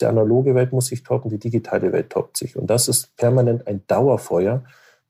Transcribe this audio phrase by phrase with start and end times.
[0.00, 2.56] Die analoge Welt muss sich toppen, die digitale Welt toppt sich.
[2.56, 4.62] Und das ist permanent ein Dauerfeuer.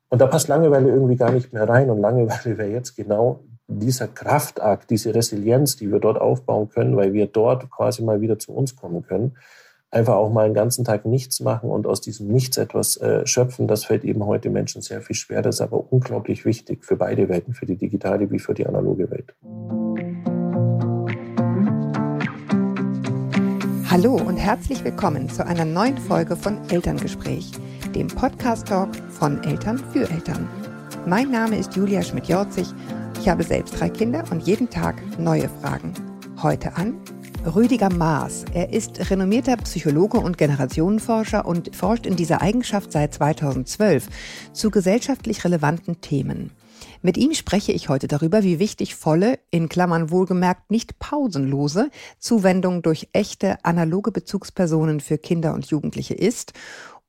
[0.08, 1.90] Und da passt Langeweile irgendwie gar nicht mehr rein.
[1.90, 7.12] Und Langeweile wäre jetzt genau dieser Kraftakt, diese Resilienz, die wir dort aufbauen können, weil
[7.12, 9.36] wir dort quasi mal wieder zu uns kommen können.
[9.90, 13.66] Einfach auch mal einen ganzen Tag nichts machen und aus diesem Nichts etwas äh, schöpfen,
[13.66, 15.42] das fällt eben heute Menschen sehr viel schwer.
[15.42, 19.10] Das ist aber unglaublich wichtig für beide Welten, für die digitale wie für die analoge
[19.10, 19.15] Welt.
[23.98, 27.50] Hallo und herzlich willkommen zu einer neuen Folge von Elterngespräch,
[27.94, 30.46] dem Podcast-Talk von Eltern für Eltern.
[31.06, 32.66] Mein Name ist Julia Schmidt-Jorzig.
[33.18, 35.94] Ich habe selbst drei Kinder und jeden Tag neue Fragen.
[36.42, 37.00] Heute an
[37.46, 38.44] Rüdiger Maas.
[38.52, 44.08] Er ist renommierter Psychologe und Generationenforscher und forscht in dieser Eigenschaft seit 2012
[44.52, 46.50] zu gesellschaftlich relevanten Themen.
[47.06, 51.88] Mit ihm spreche ich heute darüber, wie wichtig volle, in Klammern wohlgemerkt nicht pausenlose,
[52.18, 56.52] Zuwendung durch echte analoge Bezugspersonen für Kinder und Jugendliche ist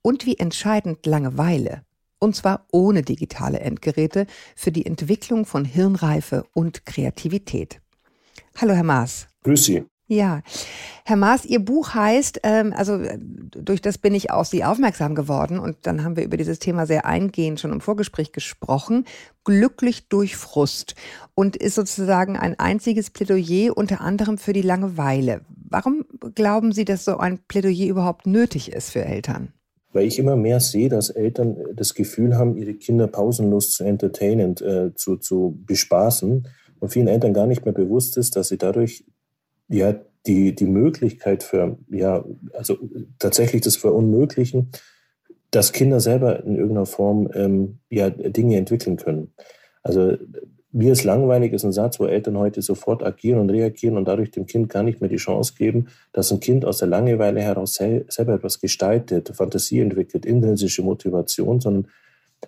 [0.04, 1.82] und wie entscheidend Langeweile,
[2.20, 7.82] und zwar ohne digitale Endgeräte, für die Entwicklung von Hirnreife und Kreativität.
[8.56, 9.26] Hallo, Herr Maas.
[9.46, 9.84] Grüß Sie.
[10.10, 10.42] Ja,
[11.04, 15.16] Herr Maas, Ihr Buch heißt, ähm, also äh, durch das bin ich auf Sie aufmerksam
[15.16, 19.04] geworden und dann haben wir über dieses Thema sehr eingehend schon im Vorgespräch gesprochen,
[19.44, 20.96] glücklich durch Frust
[21.36, 25.42] und ist sozusagen ein einziges Plädoyer unter anderem für die Langeweile.
[25.70, 26.06] Warum
[26.36, 29.52] glauben Sie, dass so ein Plädoyer überhaupt nötig ist für Eltern?
[29.92, 34.56] Weil ich immer mehr sehe, dass Eltern das Gefühl haben, ihre Kinder pausenlos zu entertainen,
[34.58, 36.48] äh, zu, zu bespaßen
[36.80, 39.04] und vielen Eltern gar nicht mehr bewusst ist, dass sie dadurch
[39.68, 42.24] ja, die, die Möglichkeit für, ja,
[42.54, 42.78] also
[43.20, 44.72] tatsächlich das Verunmöglichen,
[45.52, 49.34] dass Kinder selber in irgendeiner Form ähm, ja, Dinge entwickeln können.
[49.84, 50.18] Also
[50.72, 54.32] mir ist langweilig, ist ein Satz, wo Eltern heute sofort agieren und reagieren und dadurch
[54.32, 57.76] dem Kind gar nicht mehr die Chance geben, dass ein Kind aus der Langeweile heraus
[57.76, 61.88] selber etwas gestaltet, Fantasie entwickelt, intrinsische Motivation, sondern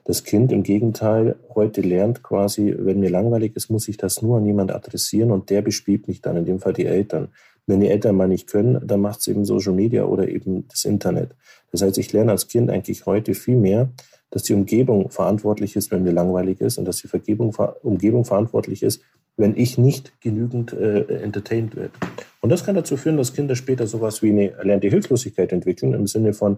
[0.03, 4.37] das Kind im Gegenteil heute lernt quasi, wenn mir langweilig ist, muss ich das nur
[4.37, 7.29] an jemand adressieren und der bespielt mich dann, in dem Fall die Eltern.
[7.65, 10.85] Wenn die Eltern mal nicht können, dann macht es eben Social Media oder eben das
[10.85, 11.35] Internet.
[11.71, 13.91] Das heißt, ich lerne als Kind eigentlich heute viel mehr,
[14.31, 18.83] dass die Umgebung verantwortlich ist, wenn mir langweilig ist und dass die Vergebung, Umgebung verantwortlich
[18.83, 19.01] ist,
[19.37, 21.93] wenn ich nicht genügend äh, entertained werde.
[22.41, 26.07] Und das kann dazu führen, dass Kinder später sowas wie eine erlernte Hilflosigkeit entwickeln, im
[26.07, 26.57] Sinne von,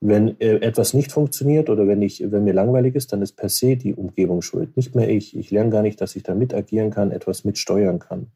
[0.00, 3.48] wenn äh, etwas nicht funktioniert oder wenn, ich, wenn mir langweilig ist, dann ist per
[3.48, 4.76] se die Umgebung schuld.
[4.76, 5.36] Nicht mehr ich.
[5.36, 8.26] Ich lerne gar nicht, dass ich da mit agieren kann, etwas mitsteuern kann.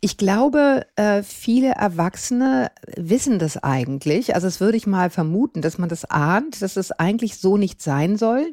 [0.00, 4.34] Ich glaube, äh, viele Erwachsene wissen das eigentlich.
[4.34, 7.82] Also das würde ich mal vermuten, dass man das ahnt, dass es eigentlich so nicht
[7.82, 8.52] sein soll.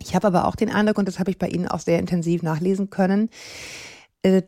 [0.00, 2.42] Ich habe aber auch den Eindruck, und das habe ich bei Ihnen auch sehr intensiv
[2.42, 3.30] nachlesen können,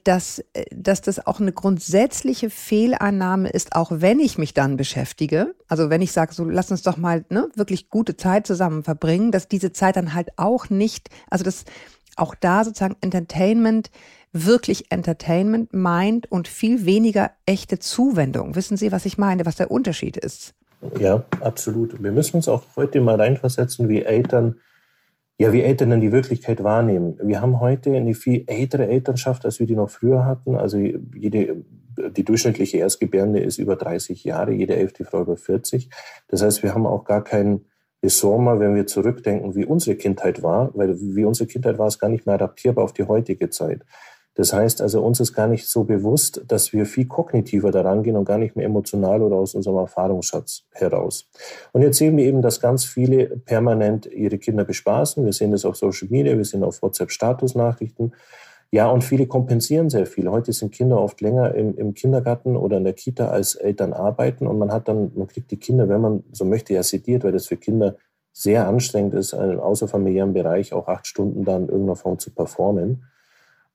[0.05, 5.55] dass, äh, dass das auch eine grundsätzliche Fehlannahme ist, auch wenn ich mich dann beschäftige.
[5.69, 9.33] Also wenn ich sage, so lass uns doch mal ne, wirklich gute Zeit zusammen verbringen,
[9.33, 11.65] dass diese Zeit dann halt auch nicht, also dass
[12.17, 13.91] auch da sozusagen Entertainment
[14.33, 18.55] wirklich Entertainment meint und viel weniger echte Zuwendung.
[18.55, 20.55] Wissen Sie, was ich meine, was der Unterschied ist?
[20.99, 22.03] Ja, absolut.
[22.03, 24.57] Wir müssen uns auch heute mal reinversetzen, wie Eltern
[25.39, 27.19] ja, wie Eltern dann die Wirklichkeit wahrnehmen.
[27.23, 30.57] Wir haben heute eine viel ältere Elternschaft, als wir die noch früher hatten.
[30.57, 31.65] Also jede,
[32.17, 35.91] die durchschnittliche Erstgebärende ist über 30 Jahre, jede elfte Frau über 40.
[36.29, 37.67] Das heißt, wir haben auch gar kein
[38.03, 41.99] Ressort mehr, wenn wir zurückdenken, wie unsere Kindheit war, weil wie unsere Kindheit war, ist
[41.99, 43.83] gar nicht mehr adaptierbar auf die heutige Zeit.
[44.37, 48.17] Das heißt also, uns ist gar nicht so bewusst, dass wir viel kognitiver daran gehen
[48.17, 51.27] und gar nicht mehr emotional oder aus unserem Erfahrungsschatz heraus.
[51.73, 55.25] Und jetzt sehen wir eben, dass ganz viele permanent ihre Kinder bespaßen.
[55.25, 58.13] Wir sehen das auf Social Media, wir sehen auf WhatsApp Statusnachrichten.
[58.71, 60.29] Ja, und viele kompensieren sehr viel.
[60.29, 64.47] Heute sind Kinder oft länger im, im, Kindergarten oder in der Kita als Eltern arbeiten
[64.47, 67.33] und man hat dann, man kriegt die Kinder, wenn man so möchte, ja sediert, weil
[67.33, 67.97] das für Kinder
[68.33, 73.05] sehr anstrengend ist, im außerfamiliären Bereich auch acht Stunden dann in irgendeiner Form zu performen.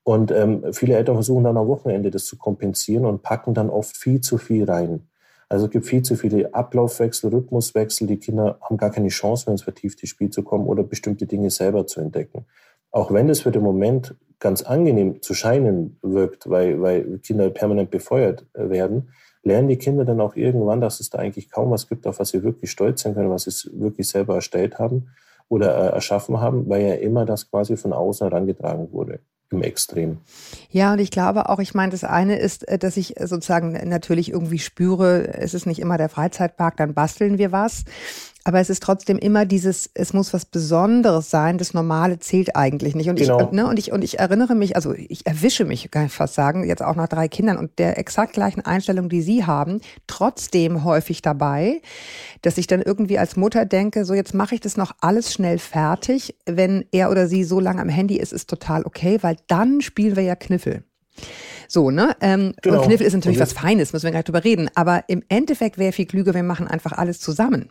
[0.04, 3.96] Und ähm, viele Eltern versuchen dann am Wochenende das zu kompensieren und packen dann oft
[3.96, 5.08] viel zu viel rein.
[5.48, 8.08] Also es gibt viel zu viele Ablaufwechsel, Rhythmuswechsel.
[8.08, 11.50] Die Kinder haben gar keine Chance mehr ins vertiefte Spiel zu kommen oder bestimmte Dinge
[11.50, 12.46] selber zu entdecken.
[12.90, 17.92] Auch wenn das für den Moment ganz angenehm zu scheinen wirkt, weil, weil Kinder permanent
[17.92, 19.09] befeuert äh, werden,
[19.44, 22.30] lernen die Kinder dann auch irgendwann, dass es da eigentlich kaum was gibt, auf was
[22.30, 25.09] sie wirklich stolz sein können, was sie wirklich selber erstellt haben
[25.47, 29.20] oder äh, erschaffen haben, weil ja immer das quasi von außen herangetragen wurde
[29.52, 30.20] im Extrem.
[30.70, 34.32] Ja, und ich glaube auch, ich meine, das eine ist, äh, dass ich sozusagen natürlich
[34.32, 37.84] irgendwie spüre, es ist nicht immer der Freizeitpark, dann basteln wir was.
[38.43, 42.96] Aber es ist trotzdem immer dieses, es muss was Besonderes sein, das Normale zählt eigentlich
[42.96, 43.09] nicht.
[43.09, 43.41] Und, genau.
[43.41, 46.34] ich, ne, und, ich, und ich erinnere mich, also ich erwische mich, kann ich fast
[46.34, 50.84] sagen, jetzt auch nach drei Kindern und der exakt gleichen Einstellung, die Sie haben, trotzdem
[50.84, 51.82] häufig dabei,
[52.41, 55.59] dass ich dann irgendwie als Mutter denke, so jetzt mache ich das noch alles schnell
[55.59, 56.35] fertig.
[56.46, 60.16] Wenn er oder sie so lange am Handy ist, ist total okay, weil dann spielen
[60.16, 60.84] wir ja Kniffel.
[61.67, 62.16] So, ne?
[62.22, 62.79] Ähm, genau.
[62.79, 64.70] Und Kniffel ist natürlich was Feines, müssen wir gar nicht drüber reden.
[64.76, 67.70] Aber im Endeffekt wäre viel klüger, wir machen einfach alles zusammen.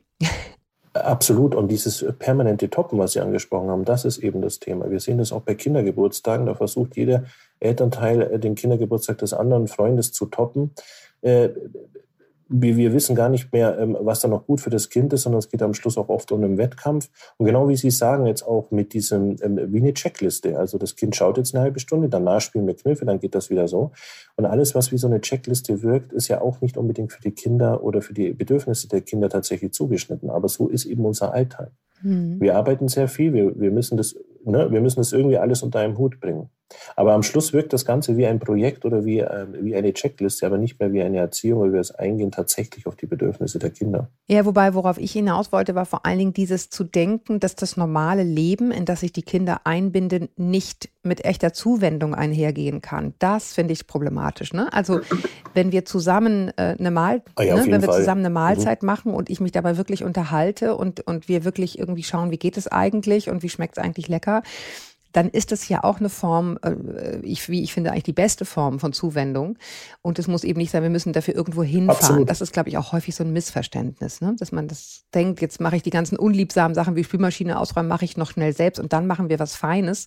[1.04, 1.54] Absolut.
[1.54, 4.90] Und dieses permanente Toppen, was Sie angesprochen haben, das ist eben das Thema.
[4.90, 6.46] Wir sehen das auch bei Kindergeburtstagen.
[6.46, 7.24] Da versucht jeder
[7.58, 10.72] Elternteil, äh, den Kindergeburtstag des anderen Freundes zu toppen.
[12.52, 15.22] Wir, wir wissen gar nicht mehr, ähm, was da noch gut für das Kind ist,
[15.22, 17.08] sondern es geht am Schluss auch oft um einen Wettkampf.
[17.38, 20.58] Und genau wie Sie sagen, jetzt auch mit diesem, ähm, wie eine Checkliste.
[20.58, 23.50] Also das Kind schaut jetzt eine halbe Stunde, danach spielen wir Kniffe, dann geht das
[23.50, 23.92] wieder so.
[24.36, 27.32] Und alles, was wie so eine Checkliste wirkt, ist ja auch nicht unbedingt für die
[27.32, 30.28] Kinder oder für die Bedürfnisse der Kinder tatsächlich zugeschnitten.
[30.28, 31.70] Aber so ist eben unser Alltag.
[32.02, 32.40] Mhm.
[32.40, 35.80] Wir arbeiten sehr viel, wir, wir, müssen das, ne, wir müssen das irgendwie alles unter
[35.80, 36.50] einem Hut bringen.
[36.96, 40.46] Aber am Schluss wirkt das Ganze wie ein Projekt oder wie, äh, wie eine Checkliste,
[40.46, 43.70] aber nicht mehr wie eine Erziehung, weil wir es eingehen tatsächlich auf die Bedürfnisse der
[43.70, 44.08] Kinder.
[44.28, 47.76] Ja, wobei, worauf ich hinaus wollte, war vor allen Dingen dieses zu denken, dass das
[47.76, 53.14] normale Leben, in das sich die Kinder einbinden, nicht mit echter Zuwendung einhergehen kann.
[53.18, 54.52] Das finde ich problematisch.
[54.52, 54.70] Ne?
[54.72, 55.00] Also
[55.54, 57.98] wenn wir zusammen äh, eine Mahl, ah ja, ne, wenn wir Fall.
[58.00, 58.86] zusammen eine Mahlzeit mhm.
[58.86, 62.56] machen und ich mich dabei wirklich unterhalte und, und wir wirklich irgendwie schauen, wie geht
[62.56, 64.42] es eigentlich und wie schmeckt es eigentlich lecker,
[65.12, 68.44] dann ist es ja auch eine Form, äh, ich, wie ich finde, eigentlich die beste
[68.44, 69.58] Form von Zuwendung.
[70.02, 72.00] Und es muss eben nicht sein, wir müssen dafür irgendwo hinfahren.
[72.00, 72.30] Absolut.
[72.30, 74.34] Das ist, glaube ich, auch häufig so ein Missverständnis, ne?
[74.38, 78.04] dass man das denkt, jetzt mache ich die ganzen unliebsamen Sachen wie Spülmaschine ausräumen, mache
[78.04, 80.06] ich noch schnell selbst und dann machen wir was Feines.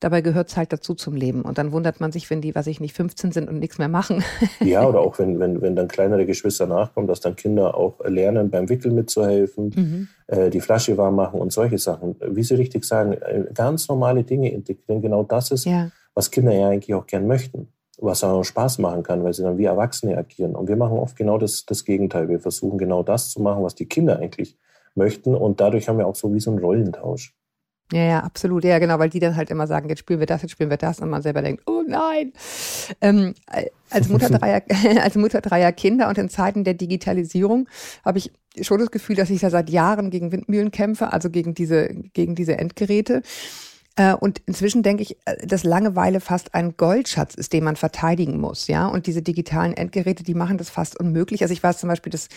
[0.00, 1.42] Dabei gehört es halt dazu zum Leben.
[1.42, 3.88] Und dann wundert man sich, wenn die, was ich nicht, 15 sind und nichts mehr
[3.88, 4.24] machen.
[4.60, 8.50] Ja, oder auch wenn, wenn, wenn dann kleinere Geschwister nachkommen, dass dann Kinder auch lernen,
[8.50, 9.72] beim Wickeln mitzuhelfen.
[9.74, 12.16] Mhm äh, die Flasche warm machen und solche Sachen.
[12.20, 15.02] Wie Sie richtig sagen, äh, ganz normale Dinge integrieren.
[15.02, 15.90] Genau das ist, ja.
[16.14, 17.68] was Kinder ja eigentlich auch gern möchten.
[18.00, 20.54] Was auch Spaß machen kann, weil sie dann wie Erwachsene agieren.
[20.54, 22.28] Und wir machen oft genau das, das Gegenteil.
[22.28, 24.56] Wir versuchen genau das zu machen, was die Kinder eigentlich
[24.94, 25.34] möchten.
[25.34, 27.34] Und dadurch haben wir auch so wie so einen Rollentausch.
[27.92, 28.64] Ja, ja, absolut.
[28.64, 30.76] Ja, genau, weil die dann halt immer sagen, jetzt spielen wir das, jetzt spielen wir
[30.76, 32.34] das und man selber denkt, oh nein.
[33.00, 33.34] Ähm,
[33.88, 34.62] als, Mutter dreier,
[35.02, 37.66] als Mutter dreier Kinder und in Zeiten der Digitalisierung
[38.04, 38.30] habe ich
[38.60, 42.34] schon das Gefühl, dass ich da seit Jahren gegen Windmühlen kämpfe, also gegen diese, gegen
[42.34, 43.22] diese Endgeräte.
[43.98, 48.40] Äh, und inzwischen denke ich, äh, dass Langeweile fast ein Goldschatz ist, den man verteidigen
[48.40, 48.86] muss, ja.
[48.86, 51.42] Und diese digitalen Endgeräte, die machen das fast unmöglich.
[51.42, 52.28] Also ich weiß zum Beispiel, dass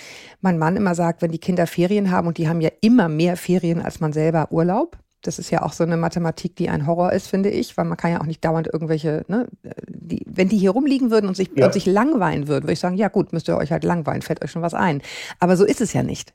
[0.41, 3.37] mein Mann immer sagt, wenn die Kinder Ferien haben und die haben ja immer mehr
[3.37, 7.13] Ferien als man selber Urlaub, das ist ja auch so eine Mathematik, die ein Horror
[7.13, 9.47] ist, finde ich, weil man kann ja auch nicht dauernd irgendwelche, ne,
[9.87, 11.67] die, wenn die hier rumliegen würden und sich, ja.
[11.67, 14.43] und sich langweilen würden, würde ich sagen, ja gut, müsst ihr euch halt langweilen, fällt
[14.43, 15.03] euch schon was ein.
[15.39, 16.33] Aber so ist es ja nicht.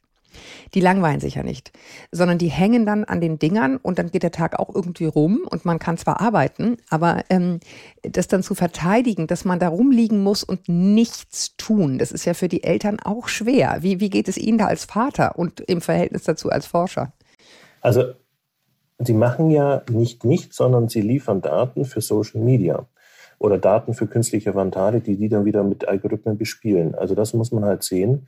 [0.77, 1.73] Die langweilen sich ja nicht,
[2.13, 5.41] sondern die hängen dann an den Dingern und dann geht der Tag auch irgendwie rum
[5.51, 7.61] und man kann zwar arbeiten, aber ähm,
[8.03, 12.35] das dann zu verteidigen, dass man da rumliegen muss und nichts tun, das ist ja
[12.35, 13.79] für die Eltern auch schwer.
[13.81, 17.13] Wie, wie geht es Ihnen da als Vater und im Verhältnis dazu als Forscher?
[17.81, 18.13] Also
[18.99, 22.87] Sie machen ja nicht nichts, sondern sie liefern Daten für Social Media
[23.39, 26.95] oder Daten für künstliche Avatare, die die dann wieder mit Algorithmen bespielen.
[26.95, 28.27] Also das muss man halt sehen.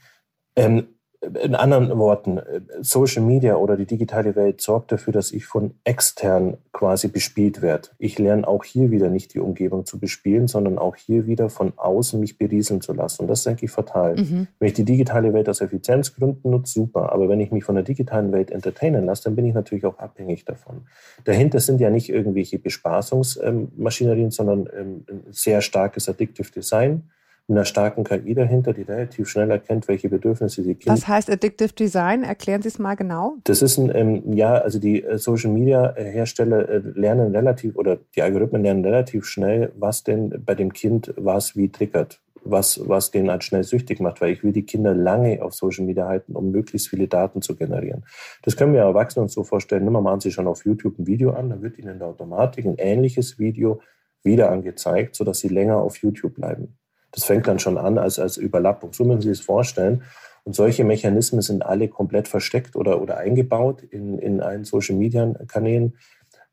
[0.57, 0.89] Ähm,
[1.21, 2.41] in anderen Worten,
[2.81, 7.89] Social Media oder die digitale Welt sorgt dafür, dass ich von extern quasi bespielt werde.
[7.99, 11.73] Ich lerne auch hier wieder nicht die Umgebung zu bespielen, sondern auch hier wieder von
[11.77, 13.23] außen mich berieseln zu lassen.
[13.23, 14.17] Und das ist eigentlich fatal.
[14.17, 14.47] Mhm.
[14.61, 17.13] Wenn ich die digitale Welt aus Effizienzgründen nutze, super.
[17.13, 19.99] Aber wenn ich mich von der digitalen Welt entertainen lasse, dann bin ich natürlich auch
[19.99, 20.83] abhängig davon.
[21.25, 27.11] Dahinter sind ja nicht irgendwelche Bespaßungsmaschinerien, sondern ähm, ein sehr starkes Addictive Design
[27.49, 30.93] einer starken KI dahinter, die relativ schnell erkennt, welche Bedürfnisse die Kinder.
[30.93, 32.23] Was heißt Addictive Design?
[32.23, 33.37] Erklären Sie es mal genau.
[33.45, 37.77] Das ist ein, ähm, ja, also die äh, Social Media äh, Hersteller äh, lernen relativ
[37.77, 42.21] oder die Algorithmen lernen relativ schnell, was denn bei dem Kind was wie triggert.
[42.45, 45.85] Was, was den halt schnell süchtig macht, weil ich will die Kinder lange auf Social
[45.85, 48.05] Media halten, um möglichst viele Daten zu generieren.
[48.43, 49.85] Das können wir Erwachsenen uns so vorstellen.
[49.85, 52.09] Nimm mal machen Sie schon auf YouTube ein Video an, dann wird Ihnen in der
[52.09, 53.81] Automatik ein ähnliches Video
[54.23, 56.79] wieder angezeigt, sodass Sie länger auf YouTube bleiben.
[57.19, 58.93] Das fängt dann schon an als, als Überlappung.
[58.93, 60.05] So müssen Sie es vorstellen.
[60.45, 65.97] Und solche Mechanismen sind alle komplett versteckt oder, oder eingebaut in, in allen Social-Media-Kanälen.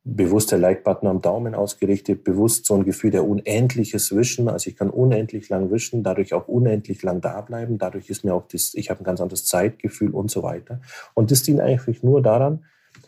[0.04, 4.50] Bewusst der Like-Button am Daumen ausgerichtet, bewusst so ein Gefühl der unendliches Wischen.
[4.50, 7.78] Also ich kann unendlich lang wischen, dadurch auch unendlich lang da bleiben.
[7.78, 10.82] Dadurch ist mir auch das, ich habe ein ganz anderes Zeitgefühl und so weiter.
[11.14, 12.66] Und das dient eigentlich nur daran,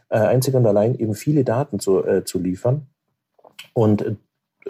[0.10, 2.86] äh, einzig und allein eben viele Daten zu, äh, zu liefern.
[3.74, 4.16] Und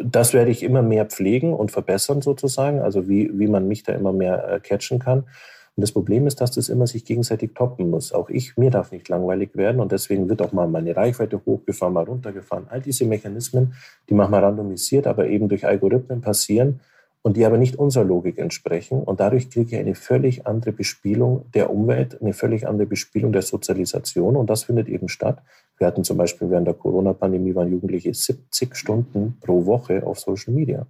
[0.03, 3.93] das werde ich immer mehr pflegen und verbessern sozusagen, also wie, wie man mich da
[3.93, 5.19] immer mehr äh, catchen kann.
[5.19, 8.11] Und das Problem ist, dass das immer sich gegenseitig toppen muss.
[8.11, 11.93] Auch ich, mir darf nicht langweilig werden und deswegen wird auch mal meine Reichweite hochgefahren,
[11.93, 12.65] mal runtergefahren.
[12.69, 13.75] All diese Mechanismen,
[14.09, 16.79] die manchmal randomisiert, aber eben durch Algorithmen passieren
[17.27, 19.03] und die aber nicht unserer Logik entsprechen.
[19.03, 23.41] Und dadurch kriege ich eine völlig andere Bespielung der Umwelt, eine völlig andere Bespielung der
[23.41, 24.37] Sozialisation.
[24.37, 25.43] Und das findet eben statt.
[25.77, 30.53] Wir hatten zum Beispiel während der Corona-Pandemie waren Jugendliche 70 Stunden pro Woche auf Social
[30.53, 30.87] Media.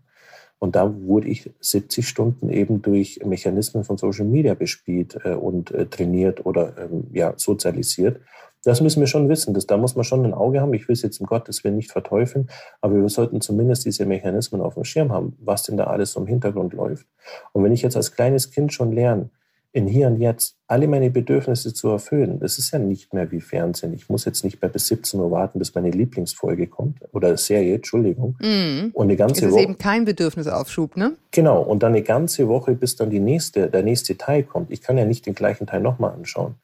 [0.59, 5.71] Und da wurde ich 70 Stunden eben durch Mechanismen von Social Media bespielt äh, und
[5.71, 8.21] äh, trainiert oder ähm, ja, sozialisiert.
[8.63, 9.53] Das müssen wir schon wissen.
[9.53, 10.73] Das, da muss man schon ein Auge haben.
[10.73, 12.49] Ich will es jetzt um Gottes Willen nicht verteufeln,
[12.81, 16.19] aber wir sollten zumindest diese Mechanismen auf dem Schirm haben, was denn da alles so
[16.19, 17.07] im Hintergrund läuft.
[17.53, 19.29] Und wenn ich jetzt als kleines Kind schon lerne,
[19.77, 22.39] in Hier und Jetzt alle meine Bedürfnisse zu erfüllen.
[22.39, 23.93] Das ist ja nicht mehr wie Fernsehen.
[23.93, 27.75] Ich muss jetzt nicht mehr bis 17 Uhr warten, bis meine Lieblingsfolge kommt oder Serie,
[27.75, 28.35] Entschuldigung.
[28.39, 28.89] Mm.
[28.93, 29.51] Und eine ganze Woche.
[29.51, 31.13] Das ist eben kein Bedürfnisaufschub, ne?
[31.31, 31.61] Genau.
[31.61, 34.71] Und dann eine ganze Woche, bis dann die nächste, der nächste Teil kommt.
[34.71, 36.55] Ich kann ja nicht den gleichen Teil nochmal anschauen.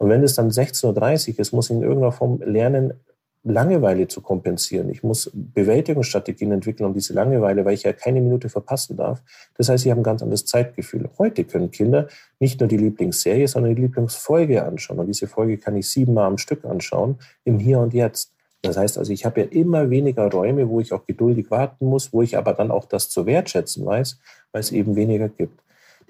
[0.00, 2.94] Und wenn es dann 16.30 Uhr ist, muss ich in irgendeiner Form lernen,
[3.42, 4.88] Langeweile zu kompensieren.
[4.90, 9.22] Ich muss Bewältigungsstrategien entwickeln um diese Langeweile, weil ich ja keine Minute verpassen darf.
[9.56, 11.08] Das heißt, ich habe ein ganz anderes Zeitgefühl.
[11.18, 14.98] Heute können Kinder nicht nur die Lieblingsserie, sondern die Lieblingsfolge anschauen.
[14.98, 18.32] Und diese Folge kann ich siebenmal am Stück anschauen, im Hier und Jetzt.
[18.62, 22.12] Das heißt also, ich habe ja immer weniger Räume, wo ich auch geduldig warten muss,
[22.12, 24.18] wo ich aber dann auch das zu wertschätzen weiß,
[24.52, 25.60] weil es eben weniger gibt.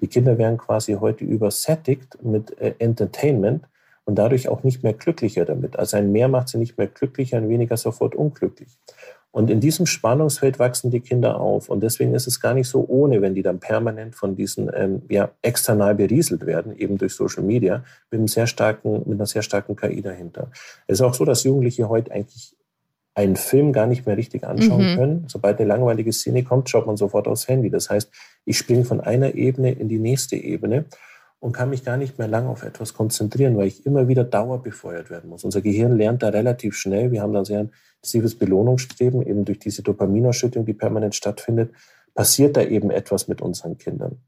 [0.01, 3.65] Die Kinder werden quasi heute übersättigt mit äh, Entertainment
[4.05, 5.77] und dadurch auch nicht mehr glücklicher damit.
[5.77, 8.77] Also ein Mehr macht sie nicht mehr glücklicher, ein weniger sofort unglücklich.
[9.33, 11.69] Und in diesem Spannungsfeld wachsen die Kinder auf.
[11.69, 15.03] Und deswegen ist es gar nicht so ohne, wenn die dann permanent von diesen ähm,
[15.09, 19.41] ja, external berieselt werden, eben durch Social Media, mit, einem sehr starken, mit einer sehr
[19.41, 20.51] starken KI dahinter.
[20.85, 22.57] Es ist auch so, dass Jugendliche heute eigentlich
[23.13, 24.95] einen Film gar nicht mehr richtig anschauen mhm.
[24.97, 25.25] können.
[25.27, 27.69] Sobald eine langweilige Szene kommt, schaut man sofort aufs Handy.
[27.69, 28.11] Das heißt,
[28.45, 30.85] ich springe von einer Ebene in die nächste Ebene
[31.41, 35.09] und kann mich gar nicht mehr lange auf etwas konzentrieren, weil ich immer wieder dauerbefeuert
[35.09, 35.43] werden muss.
[35.43, 37.11] Unser Gehirn lernt da relativ schnell.
[37.11, 41.71] Wir haben da sehr intensives Belohnungsstreben, eben durch diese Dopaminausschüttung, die permanent stattfindet,
[42.13, 44.19] passiert da eben etwas mit unseren Kindern.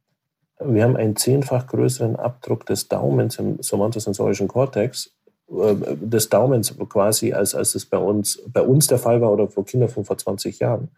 [0.59, 5.11] Wir haben einen zehnfach größeren Abdruck des Daumens im somatosensorischen Kortex,
[5.51, 9.47] äh, des Daumens quasi, als, als es bei uns, bei uns der Fall war oder
[9.47, 10.89] vor Kindern von vor 20 Jahren.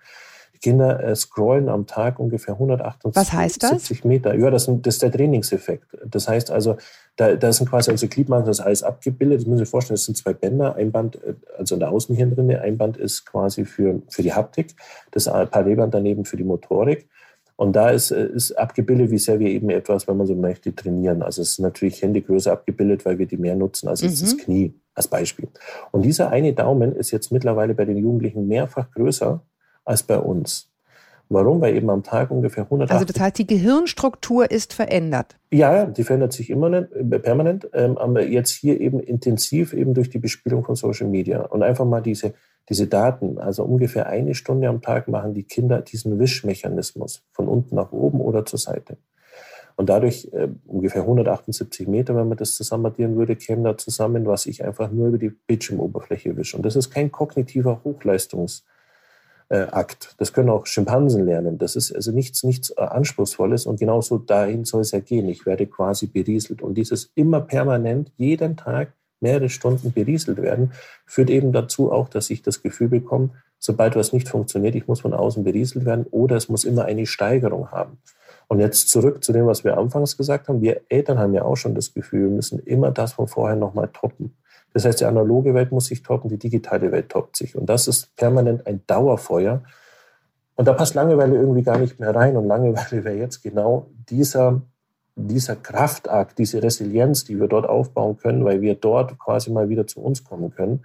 [0.61, 4.03] Kinder äh, scrollen am Tag ungefähr 178 Was heißt das?
[4.03, 4.35] Meter.
[4.35, 5.97] Ja, das, das ist der Trainingseffekt.
[6.05, 6.77] Das heißt also,
[7.15, 9.39] da, da sind quasi unsere Gliedmaßen, das alles abgebildet.
[9.39, 10.75] Das müssen Sie sich vorstellen, das sind zwei Bänder.
[10.75, 14.75] Ein Band, äh, also in der Außenhirnrinde, ein Band ist quasi für, für die Haptik,
[15.11, 17.07] das Parallelband daneben für die Motorik.
[17.57, 20.75] Und da ist, äh, ist abgebildet, wie sehr wir eben etwas, wenn man so möchte,
[20.75, 21.21] trainieren.
[21.21, 24.07] Also es ist natürlich Händegröße abgebildet, weil wir die mehr nutzen als mhm.
[24.07, 25.49] das Knie als Beispiel.
[25.91, 29.41] Und dieser eine Daumen ist jetzt mittlerweile bei den Jugendlichen mehrfach größer
[29.85, 30.69] als bei uns.
[31.29, 31.59] Warum?
[31.59, 32.91] Weil eben am Tag ungefähr 100.
[32.91, 35.37] Also das heißt, die Gehirnstruktur ist verändert.
[35.51, 39.93] Ja, die verändert sich immer nicht, äh, permanent, ähm, aber jetzt hier eben intensiv eben
[39.93, 41.41] durch die Bespielung von Social Media.
[41.41, 42.33] Und einfach mal diese,
[42.69, 47.75] diese Daten, also ungefähr eine Stunde am Tag machen die Kinder diesen Wischmechanismus von unten
[47.75, 48.97] nach oben oder zur Seite.
[49.77, 54.45] Und dadurch äh, ungefähr 178 Meter, wenn man das zusammenaddieren würde, käme da zusammen, was
[54.45, 56.55] ich einfach nur über die Bildschirmoberfläche wische.
[56.55, 58.61] Und das ist kein kognitiver Hochleistungs-
[59.63, 60.15] Akt.
[60.17, 61.57] Das können auch Schimpansen lernen.
[61.57, 65.27] Das ist also nichts, nichts äh, Anspruchsvolles und genauso dahin soll es ja gehen.
[65.29, 66.61] Ich werde quasi berieselt.
[66.61, 70.71] Und dieses immer permanent, jeden Tag mehrere Stunden berieselt werden,
[71.05, 75.01] führt eben dazu auch, dass ich das Gefühl bekomme, sobald was nicht funktioniert, ich muss
[75.01, 77.97] von außen berieselt werden oder es muss immer eine Steigerung haben.
[78.47, 80.61] Und jetzt zurück zu dem, was wir anfangs gesagt haben.
[80.61, 83.89] Wir Eltern haben ja auch schon das Gefühl, wir müssen immer das von vorher nochmal
[83.91, 84.35] toppen.
[84.75, 87.55] Das heißt, die analoge Welt muss sich toppen, die digitale Welt toppt sich.
[87.55, 89.63] Und das ist permanent ein Dauerfeuer.
[90.55, 92.35] Und da passt Langeweile irgendwie gar nicht mehr rein.
[92.35, 94.63] Und Langeweile wäre jetzt genau dieser,
[95.15, 99.87] dieser Kraftakt, diese Resilienz, die wir dort aufbauen können, weil wir dort quasi mal wieder
[99.87, 100.83] zu uns kommen können.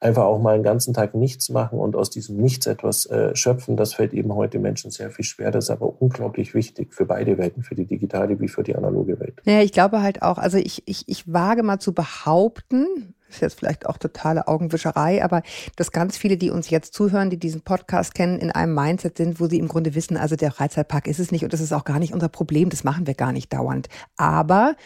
[0.00, 3.76] Einfach auch mal einen ganzen Tag nichts machen und aus diesem Nichts etwas äh, schöpfen,
[3.76, 5.50] das fällt eben heute Menschen sehr viel schwer.
[5.50, 9.20] Das ist aber unglaublich wichtig für beide Welten, für die digitale wie für die analoge
[9.20, 9.42] Welt.
[9.44, 13.58] Ja, ich glaube halt auch, also ich, ich, ich wage mal zu behaupten, ist jetzt
[13.58, 15.42] vielleicht auch totale Augenwischerei, aber
[15.76, 19.40] dass ganz viele, die uns jetzt zuhören, die diesen Podcast kennen, in einem Mindset sind,
[19.40, 21.84] wo sie im Grunde wissen, also der Freizeitpark ist es nicht und das ist auch
[21.84, 23.88] gar nicht unser Problem, das machen wir gar nicht dauernd.
[24.16, 24.76] Aber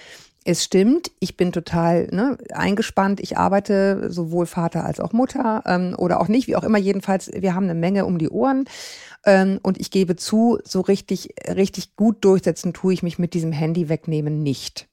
[0.45, 3.21] es stimmt, ich bin total ne, eingespannt.
[3.21, 6.79] Ich arbeite sowohl Vater als auch Mutter ähm, oder auch nicht, wie auch immer.
[6.79, 8.65] Jedenfalls, wir haben eine Menge um die Ohren.
[9.27, 13.53] Ähm, und ich gebe zu, so richtig, richtig gut durchsetzen tue ich mich mit diesem
[13.53, 14.90] Handy wegnehmen nicht.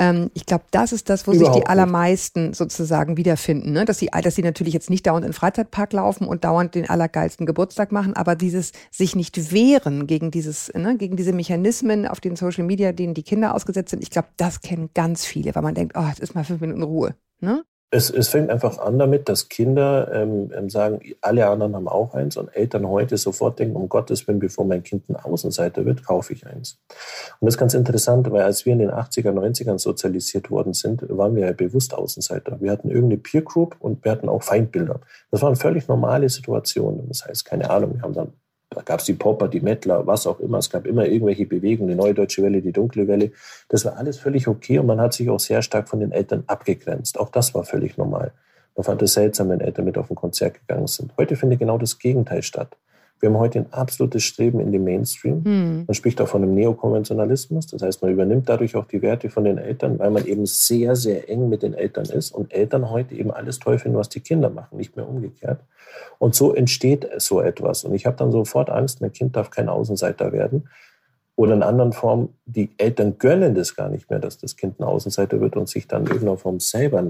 [0.00, 3.72] Ähm, ich glaube, das ist das, wo Überhaupt sich die allermeisten sozusagen wiederfinden.
[3.72, 3.84] Ne?
[3.84, 6.88] Dass, sie, dass sie natürlich jetzt nicht dauernd in den Freizeitpark laufen und dauernd den
[6.88, 12.20] allergeilsten Geburtstag machen, aber dieses sich nicht wehren gegen dieses, ne, gegen diese Mechanismen auf
[12.20, 15.62] den Social Media, denen die Kinder ausgesetzt sind, ich glaube, das kennen ganz viele, weil
[15.62, 17.14] man denkt, oh, jetzt ist mal fünf Minuten Ruhe.
[17.40, 17.62] Ne?
[17.92, 22.14] Es, es fängt einfach an damit, dass Kinder ähm, ähm, sagen, alle anderen haben auch
[22.14, 26.04] eins und Eltern heute sofort denken, um Gottes Willen, bevor mein Kind ein Außenseiter wird,
[26.04, 26.78] kaufe ich eins.
[27.40, 31.04] Und das ist ganz interessant, weil als wir in den 80er, 90ern sozialisiert worden sind,
[31.08, 32.60] waren wir ja bewusst Außenseiter.
[32.60, 35.00] Wir hatten irgendeine Peer Group und wir hatten auch Feindbilder.
[35.32, 37.08] Das waren völlig normale Situationen.
[37.08, 38.32] Das heißt, keine Ahnung, wir haben dann
[38.70, 40.58] da gab es die Popper, die Mettler, was auch immer.
[40.58, 43.32] Es gab immer irgendwelche Bewegungen, die Neue Deutsche Welle, die Dunkle Welle.
[43.68, 46.44] Das war alles völlig okay und man hat sich auch sehr stark von den Eltern
[46.46, 47.18] abgegrenzt.
[47.18, 48.32] Auch das war völlig normal.
[48.76, 51.12] Man fand es seltsam, wenn Eltern mit auf ein Konzert gegangen sind.
[51.18, 52.76] Heute findet genau das Gegenteil statt.
[53.20, 55.44] Wir haben heute ein absolutes Streben in den Mainstream.
[55.44, 55.84] Hm.
[55.86, 57.66] Man spricht auch von einem Neokonventionalismus.
[57.66, 60.96] Das heißt, man übernimmt dadurch auch die Werte von den Eltern, weil man eben sehr,
[60.96, 64.20] sehr eng mit den Eltern ist und Eltern heute eben alles toll finden, was die
[64.20, 65.60] Kinder machen, nicht mehr umgekehrt.
[66.18, 67.84] Und so entsteht so etwas.
[67.84, 70.68] Und ich habe dann sofort Angst, mein Kind darf kein Außenseiter werden.
[71.36, 74.84] Oder in anderen Formen, die Eltern gönnen das gar nicht mehr, dass das Kind ein
[74.84, 77.02] Außenseiter wird und sich dann in irgendeiner Form selber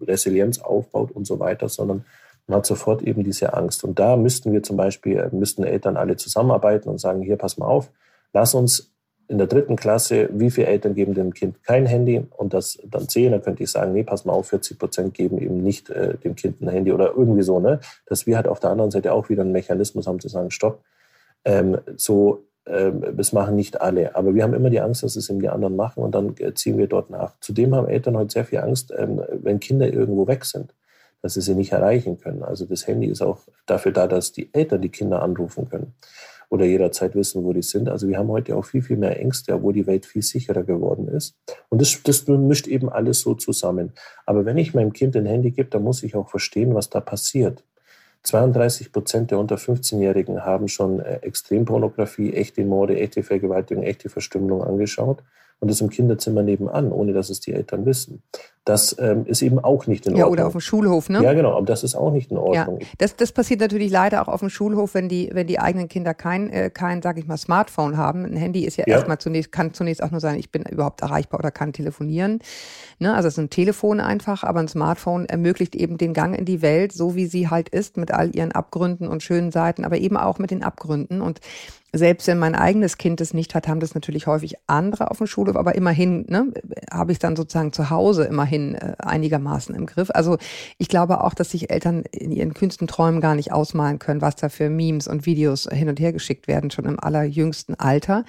[0.00, 2.04] Resilienz aufbaut und so weiter, sondern
[2.46, 3.84] man hat sofort eben diese Angst.
[3.84, 7.66] Und da müssten wir zum Beispiel, müssten Eltern alle zusammenarbeiten und sagen, hier, pass mal
[7.66, 7.90] auf,
[8.32, 8.92] lass uns
[9.28, 13.08] in der dritten Klasse, wie viele Eltern geben dem Kind kein Handy und das dann
[13.08, 16.16] zählen, dann könnte ich sagen, nee, pass mal auf, 40 Prozent geben eben nicht äh,
[16.18, 17.80] dem Kind ein Handy oder irgendwie so, ne?
[18.06, 20.84] Dass wir halt auf der anderen Seite auch wieder einen Mechanismus haben zu sagen, stopp,
[21.44, 24.14] ähm, so, ähm, das machen nicht alle.
[24.14, 26.54] Aber wir haben immer die Angst, dass es eben die anderen machen und dann äh,
[26.54, 27.34] ziehen wir dort nach.
[27.40, 30.72] Zudem haben Eltern heute sehr viel Angst, ähm, wenn Kinder irgendwo weg sind
[31.22, 32.42] dass sie sie nicht erreichen können.
[32.42, 35.94] Also das Handy ist auch dafür da, dass die Eltern die Kinder anrufen können
[36.48, 37.88] oder jederzeit wissen, wo die sind.
[37.88, 41.08] Also wir haben heute auch viel, viel mehr Ängste, obwohl die Welt viel sicherer geworden
[41.08, 41.34] ist.
[41.68, 43.92] Und das, das mischt eben alles so zusammen.
[44.26, 47.00] Aber wenn ich meinem Kind ein Handy gebe, dann muss ich auch verstehen, was da
[47.00, 47.64] passiert.
[48.22, 54.64] 32 Prozent der unter 15-Jährigen haben schon äh, Extrempornografie, echte Morde, echte Vergewaltigung, echte Verstümmelung
[54.64, 55.22] angeschaut
[55.60, 58.22] und das im Kinderzimmer nebenan, ohne dass es die Eltern wissen.
[58.66, 60.26] Das ähm, ist eben auch nicht in Ordnung.
[60.26, 61.22] Ja, oder auf dem Schulhof, ne?
[61.22, 62.80] Ja, genau, aber das ist auch nicht in Ordnung.
[62.80, 65.86] Ja, das, das passiert natürlich leider auch auf dem Schulhof, wenn die, wenn die eigenen
[65.86, 68.24] Kinder kein, äh, kein, sag ich mal, Smartphone haben.
[68.24, 68.94] Ein Handy ist ja, ja.
[68.94, 72.40] erstmal zunächst, kann zunächst auch nur sein, ich bin überhaupt erreichbar oder kann telefonieren.
[72.98, 73.14] Ne?
[73.14, 76.60] Also es ist ein Telefon einfach, aber ein Smartphone ermöglicht eben den Gang in die
[76.60, 80.16] Welt, so wie sie halt ist, mit all ihren Abgründen und schönen Seiten, aber eben
[80.16, 81.20] auch mit den Abgründen.
[81.20, 81.40] Und
[81.92, 85.26] selbst wenn mein eigenes Kind es nicht hat, haben das natürlich häufig andere auf dem
[85.26, 86.52] Schulhof, aber immerhin ne,
[86.90, 90.10] habe ich dann sozusagen zu Hause immerhin äh, einigermaßen im Griff.
[90.12, 90.38] Also
[90.78, 94.36] ich glaube auch, dass sich Eltern in ihren kühnsten Träumen gar nicht ausmalen können, was
[94.36, 98.24] da für Memes und Videos hin und her geschickt werden, schon im allerjüngsten Alter.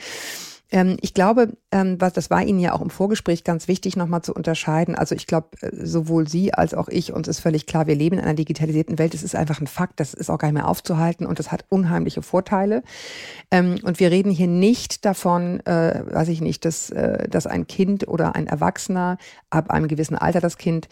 [0.71, 4.21] Ähm, ich glaube, ähm, was das war Ihnen ja auch im Vorgespräch ganz wichtig, nochmal
[4.21, 4.95] zu unterscheiden.
[4.95, 8.17] Also ich glaube, äh, sowohl Sie als auch ich, uns ist völlig klar, wir leben
[8.17, 9.13] in einer digitalisierten Welt.
[9.13, 11.65] Es ist einfach ein Fakt, das ist auch gar nicht mehr aufzuhalten und das hat
[11.69, 12.83] unheimliche Vorteile.
[13.51, 17.67] Ähm, und wir reden hier nicht davon, äh, weiß ich nicht, dass, äh, dass ein
[17.67, 19.17] Kind oder ein Erwachsener
[19.49, 20.89] ab einem gewissen Alter das Kind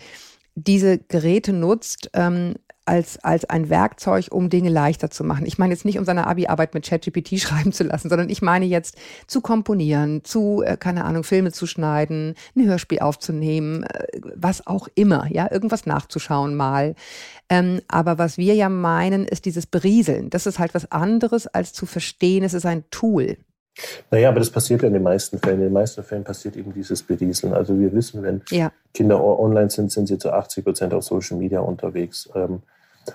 [0.56, 2.56] diese Geräte nutzt, ähm,
[2.86, 5.46] als, als ein Werkzeug, um Dinge leichter zu machen.
[5.46, 8.66] Ich meine jetzt nicht, um seine Abi-Arbeit mit ChatGPT schreiben zu lassen, sondern ich meine
[8.66, 14.68] jetzt zu komponieren, zu, äh, keine Ahnung, Filme zu schneiden, ein Hörspiel aufzunehmen, äh, was
[14.68, 16.96] auch immer, ja, irgendwas nachzuschauen mal.
[17.50, 20.30] Ähm, aber was wir ja meinen, ist dieses Berieseln.
[20.30, 23.38] Das ist halt was anderes als zu verstehen, es ist ein Tool.
[24.10, 25.58] Naja, aber das passiert ja in den meisten Fällen.
[25.58, 27.54] In den meisten Fällen passiert eben dieses Berieseln.
[27.54, 28.72] Also wir wissen, wenn ja.
[28.94, 32.30] Kinder online sind, sind sie zu 80 Prozent auf Social Media unterwegs.
[32.36, 32.62] Ähm,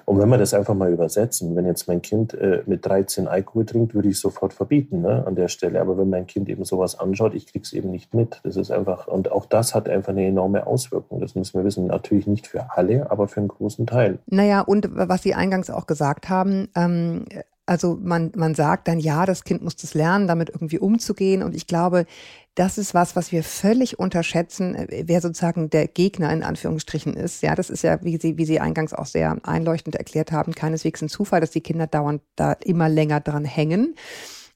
[0.05, 3.67] und wenn wir das einfach mal übersetzen, wenn jetzt mein Kind äh, mit 13 Alkohol
[3.67, 5.81] trinkt, würde ich sofort verbieten ne, an der Stelle.
[5.81, 8.41] Aber wenn mein Kind eben sowas anschaut, ich kriege es eben nicht mit.
[8.45, 11.21] Das ist einfach, und auch das hat einfach eine enorme Auswirkung.
[11.21, 11.87] Das müssen wir wissen.
[11.87, 14.19] Natürlich nicht für alle, aber für einen großen Teil.
[14.27, 17.25] Naja, und was Sie eingangs auch gesagt haben, ähm,
[17.71, 21.45] also man, man sagt dann, ja, das Kind muss das lernen, damit irgendwie umzugehen.
[21.45, 22.05] Und ich glaube,
[22.55, 27.43] das ist was, was wir völlig unterschätzen, äh, wer sozusagen der Gegner in Anführungsstrichen ist.
[27.43, 31.03] Ja, das ist ja, wie Sie, wie Sie eingangs auch sehr einleuchtend erklärt haben, keineswegs
[31.03, 33.95] ein Zufall, dass die Kinder dauernd da immer länger dran hängen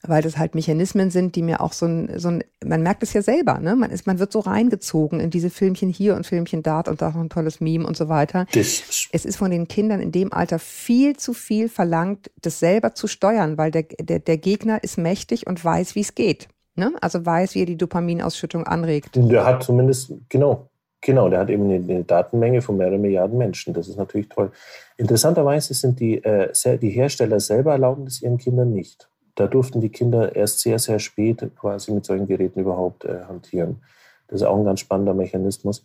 [0.07, 3.13] weil das halt Mechanismen sind, die mir auch so ein, so ein man merkt es
[3.13, 3.75] ja selber, ne?
[3.75, 7.11] Man ist, man wird so reingezogen in diese Filmchen hier und Filmchen dort und da
[7.11, 8.47] noch ein tolles Meme und so weiter.
[8.53, 12.95] Das es ist von den Kindern in dem Alter viel zu viel verlangt, das selber
[12.95, 16.49] zu steuern, weil der, der, der Gegner ist mächtig und weiß, wie es geht.
[16.75, 16.93] Ne?
[17.01, 19.11] Also weiß, wie er die Dopaminausschüttung anregt.
[19.15, 20.69] Der hat zumindest, genau,
[21.07, 23.75] Genau, der hat eben eine, Datenmenge von mehreren Milliarden Menschen.
[23.75, 24.51] Das ist natürlich toll.
[24.97, 29.89] Interessanterweise sind die, äh, die Hersteller selber erlauben das ihren Kindern nicht da durften die
[29.89, 33.83] Kinder erst sehr, sehr spät quasi mit solchen Geräten überhaupt äh, hantieren.
[34.29, 35.85] Das ist auch ein ganz spannender Mechanismus.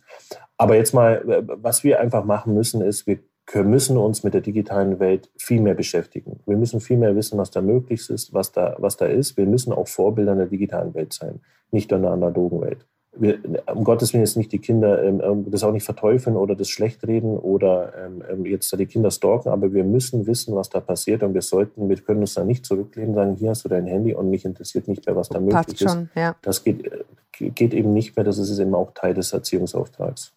[0.56, 3.18] Aber jetzt mal, was wir einfach machen müssen, ist, wir
[3.54, 6.40] müssen uns mit der digitalen Welt viel mehr beschäftigen.
[6.46, 9.36] Wir müssen viel mehr wissen, was da möglich ist, was da, was da ist.
[9.36, 12.86] Wir müssen auch Vorbilder in der digitalen Welt sein, nicht in der analogen Welt.
[13.16, 13.40] Wir,
[13.74, 16.68] um Gottes Willen jetzt nicht die Kinder ähm, ähm, das auch nicht verteufeln oder das
[16.68, 20.78] schlecht reden oder ähm, ähm jetzt die Kinder stalken, aber wir müssen wissen, was da
[20.78, 23.86] passiert und wir sollten, wir können uns da nicht zurücklehnen, sagen, hier hast du dein
[23.86, 25.90] Handy und mich interessiert nicht mehr, was da möglich Passt ist.
[25.90, 26.36] Schon, ja.
[26.42, 30.32] Das geht, äh, geht eben nicht mehr, das ist eben auch Teil des Erziehungsauftrags.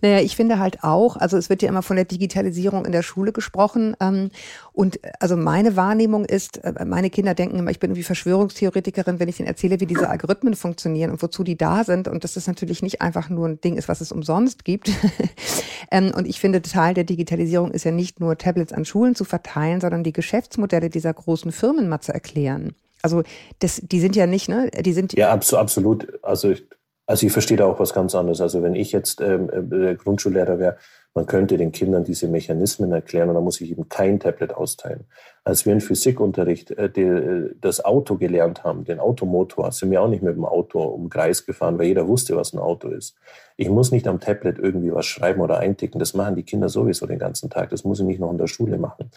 [0.00, 3.02] Naja, ich finde halt auch, also es wird ja immer von der Digitalisierung in der
[3.02, 3.96] Schule gesprochen.
[4.00, 4.30] Ähm,
[4.72, 9.28] und also meine Wahrnehmung ist, äh, meine Kinder denken immer, ich bin irgendwie Verschwörungstheoretikerin, wenn
[9.28, 12.08] ich ihnen erzähle, wie diese Algorithmen funktionieren und wozu die da sind.
[12.08, 14.90] Und dass das natürlich nicht einfach nur ein Ding ist, was es umsonst gibt.
[15.90, 19.24] ähm, und ich finde, Teil der Digitalisierung ist ja nicht nur Tablets an Schulen zu
[19.24, 22.74] verteilen, sondern die Geschäftsmodelle dieser großen Firmen mal zu erklären.
[23.02, 23.22] Also
[23.60, 24.70] das, die sind ja nicht, ne?
[24.80, 26.18] Die sind ja absolut.
[26.24, 26.64] Also ich,
[27.06, 28.40] also ich verstehe da auch was ganz anderes.
[28.40, 30.76] Also wenn ich jetzt ähm, äh, Grundschullehrer wäre,
[31.14, 35.06] man könnte den Kindern diese Mechanismen erklären und da muss ich eben kein Tablet austeilen.
[35.46, 40.02] Als wir in Physikunterricht äh, die, äh, das Auto gelernt haben, den Automotor, sind wir
[40.02, 43.14] auch nicht mit dem Auto um Kreis gefahren, weil jeder wusste, was ein Auto ist.
[43.56, 46.00] Ich muss nicht am Tablet irgendwie was schreiben oder einticken.
[46.00, 47.70] Das machen die Kinder sowieso den ganzen Tag.
[47.70, 49.08] Das muss ich nicht noch in der Schule machen.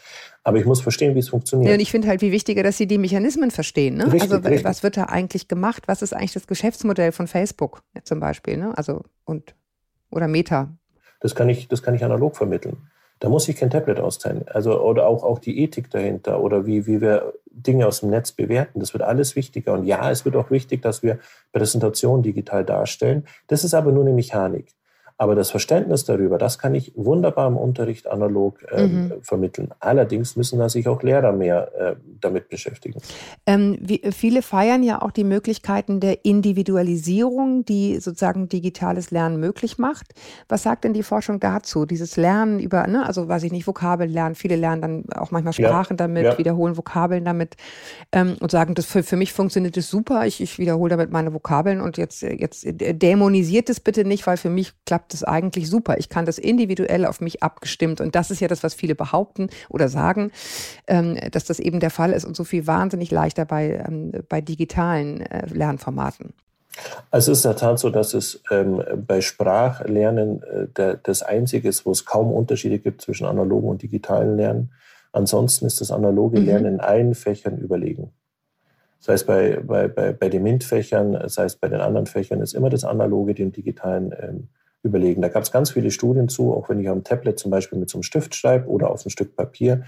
[0.44, 1.70] Aber ich muss verstehen, wie es funktioniert.
[1.70, 3.96] Ja, und ich finde halt wie wichtiger, dass sie die Mechanismen verstehen.
[3.96, 4.06] Ne?
[4.06, 4.64] Richtig, also richtig.
[4.64, 5.88] was wird da eigentlich gemacht?
[5.88, 8.58] Was ist eigentlich das Geschäftsmodell von Facebook zum Beispiel?
[8.58, 8.78] Ne?
[8.78, 9.56] Also und
[10.12, 10.70] oder Meta,
[11.20, 12.78] das kann ich, das kann ich analog vermitteln.
[13.20, 14.46] Da muss ich kein Tablet austeilen.
[14.48, 18.32] Also, oder auch, auch die Ethik dahinter oder wie, wie wir Dinge aus dem Netz
[18.32, 18.80] bewerten.
[18.80, 19.74] Das wird alles wichtiger.
[19.74, 21.20] Und ja, es wird auch wichtig, dass wir
[21.52, 23.26] Präsentationen digital darstellen.
[23.48, 24.74] Das ist aber nur eine Mechanik.
[25.22, 29.14] Aber das Verständnis darüber, das kann ich wunderbar im Unterricht analog äh, mhm.
[29.22, 29.74] vermitteln.
[29.82, 33.02] Allerdings müssen da sich auch Lehrer mehr äh, damit beschäftigen.
[33.46, 39.78] Ähm, wie, viele feiern ja auch die Möglichkeiten der Individualisierung, die sozusagen digitales Lernen möglich
[39.78, 40.14] macht.
[40.48, 41.86] Was sagt denn die Forschung dazu?
[41.86, 44.36] Dieses Lernen über, ne, also weiß ich nicht, Vokabeln lernen.
[44.36, 46.38] Viele lernen dann auch manchmal Sprachen ja, damit, ja.
[46.38, 47.58] wiederholen Vokabeln damit
[48.14, 50.26] ähm, und sagen, das für, für mich funktioniert das super.
[50.26, 54.50] Ich, ich wiederhole damit meine Vokabeln und jetzt, jetzt dämonisiert es bitte nicht, weil für
[54.50, 55.98] mich klappt klappt es eigentlich super.
[55.98, 58.02] Ich kann das individuell auf mich abgestimmt.
[58.02, 60.32] Und das ist ja das, was viele behaupten oder sagen,
[60.88, 64.42] ähm, dass das eben der Fall ist und so viel wahnsinnig leichter bei, ähm, bei
[64.42, 66.34] digitalen äh, Lernformaten.
[67.12, 71.24] Also es ist in der Tat so, dass es ähm, bei Sprachlernen äh, der, das
[71.24, 74.72] Einzige ist, wo es kaum Unterschiede gibt zwischen analogen und digitalen Lernen.
[75.12, 76.46] Ansonsten ist das analoge mhm.
[76.46, 78.12] Lernen in allen Fächern überlegen.
[79.00, 82.54] Sei es bei, bei, bei, bei den MINT-Fächern, sei es bei den anderen Fächern, ist
[82.54, 84.50] immer das Analoge dem Digitalen ähm,
[84.84, 85.22] überlegen.
[85.22, 87.90] Da gab es ganz viele Studien zu, auch wenn ich am Tablet zum Beispiel mit
[87.90, 89.84] so einem Stift schreibe oder auf ein Stück Papier.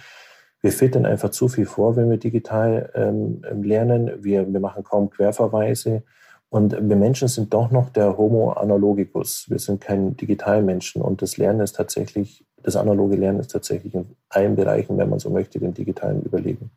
[0.62, 4.12] Wir filtern einfach zu viel vor, wenn wir digital ähm, lernen.
[4.24, 6.04] Wir, wir machen kaum Querverweise.
[6.50, 9.50] Und wir Menschen sind doch noch der Homo analogicus.
[9.50, 11.02] Wir sind kein Digitalmenschen.
[11.02, 15.20] Und das Lernen ist tatsächlich, das analoge Lernen ist tatsächlich in allen Bereichen, wenn man
[15.20, 16.70] so möchte, den digitalen überlegen.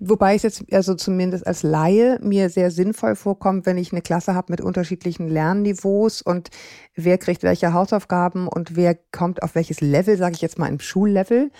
[0.00, 4.34] Wobei es jetzt also zumindest als Laie mir sehr sinnvoll vorkommt, wenn ich eine Klasse
[4.34, 6.50] habe mit unterschiedlichen Lernniveaus und
[6.94, 10.80] wer kriegt welche Hausaufgaben und wer kommt auf welches Level, sage ich jetzt mal im
[10.80, 11.50] Schullevel,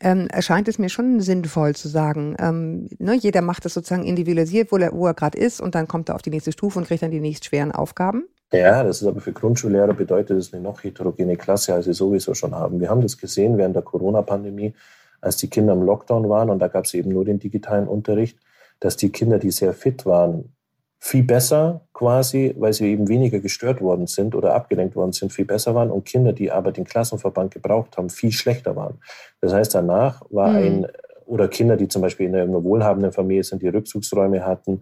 [0.00, 4.70] ähm, erscheint es mir schon sinnvoll zu sagen, ähm, ne, jeder macht das sozusagen individualisiert,
[4.70, 6.86] wo er, wo er gerade ist und dann kommt er auf die nächste Stufe und
[6.86, 8.24] kriegt dann die nächst schweren Aufgaben.
[8.52, 12.32] Ja, das ist aber für Grundschullehrer bedeutet es eine noch heterogene Klasse, als sie sowieso
[12.32, 12.80] schon haben.
[12.80, 14.74] Wir haben das gesehen während der Corona-Pandemie
[15.20, 18.38] als die Kinder im Lockdown waren und da gab es eben nur den digitalen Unterricht,
[18.80, 20.54] dass die Kinder, die sehr fit waren,
[21.00, 25.44] viel besser quasi, weil sie eben weniger gestört worden sind oder abgelenkt worden sind, viel
[25.44, 28.98] besser waren und Kinder, die aber den Klassenverband gebraucht haben, viel schlechter waren.
[29.40, 30.56] Das heißt, danach war mhm.
[30.56, 30.86] ein,
[31.26, 34.80] oder Kinder, die zum Beispiel in einer wohlhabenden Familie sind, die Rückzugsräume hatten,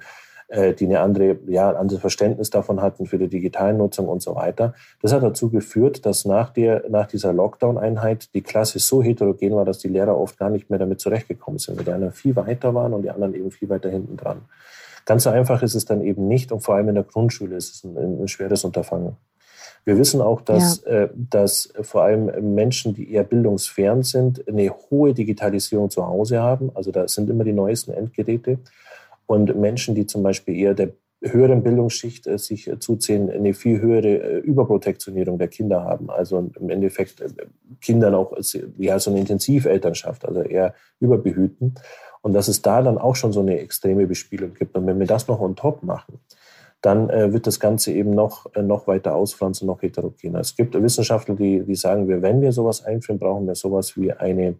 [0.48, 4.22] äh, die eine andere, ja, ein anderes Verständnis davon hatten für die digitalen Nutzung und
[4.22, 4.74] so weiter.
[5.02, 9.64] Das hat dazu geführt, dass nach, der, nach dieser Lockdown-Einheit die Klasse so heterogen war,
[9.64, 12.74] dass die Lehrer oft gar nicht mehr damit zurechtgekommen sind, weil die anderen viel weiter
[12.74, 14.42] waren und die anderen eben viel weiter hinten dran.
[15.04, 17.74] Ganz so einfach ist es dann eben nicht und vor allem in der Grundschule ist
[17.74, 19.16] es ein, ein schweres Unterfangen.
[19.84, 21.04] Wir wissen auch, dass, ja.
[21.04, 26.72] äh, dass vor allem Menschen, die eher bildungsfern sind, eine hohe Digitalisierung zu Hause haben.
[26.74, 28.58] Also da sind immer die neuesten Endgeräte.
[29.26, 33.80] Und Menschen, die zum Beispiel eher der höheren Bildungsschicht äh, sich äh, zuziehen, eine viel
[33.80, 36.10] höhere äh, Überprotektionierung der Kinder haben.
[36.10, 37.22] Also im Endeffekt
[37.80, 38.36] Kindern auch
[38.78, 41.74] ja, so eine Intensivelternschaft, also eher überbehüten.
[42.22, 44.76] Und dass es da dann auch schon so eine extreme Bespielung gibt.
[44.76, 46.20] Und wenn wir das noch on top machen,
[46.82, 50.40] dann äh, wird das Ganze eben noch, äh, noch weiter ausfranzen, noch heterogener.
[50.40, 54.12] Es gibt Wissenschaftler, die, die sagen, wir, wenn wir sowas einführen, brauchen wir sowas wie
[54.12, 54.56] eine